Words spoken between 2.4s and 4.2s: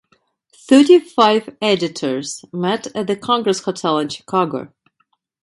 met at the Congress Hotel in